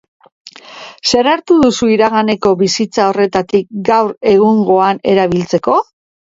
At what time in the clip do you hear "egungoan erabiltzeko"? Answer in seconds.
4.35-5.81